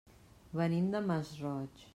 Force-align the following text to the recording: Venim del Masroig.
Venim 0.61 0.89
del 0.97 1.09
Masroig. 1.13 1.89